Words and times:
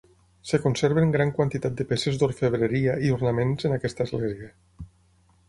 Es 0.53 0.61
conserven 0.61 1.11
gran 1.15 1.33
quantitat 1.39 1.75
de 1.81 1.85
peces 1.91 2.17
d'orfebreria 2.23 2.97
i 3.09 3.13
ornaments 3.19 3.69
en 3.71 3.79
aquesta 3.79 4.09
església. 4.11 4.51